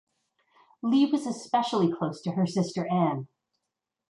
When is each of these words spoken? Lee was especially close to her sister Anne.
Lee 0.81 1.05
was 1.11 1.27
especially 1.27 1.93
close 1.93 2.21
to 2.23 2.31
her 2.31 2.47
sister 2.47 2.87
Anne. 2.87 3.27